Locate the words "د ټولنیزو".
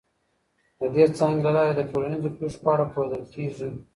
1.75-2.35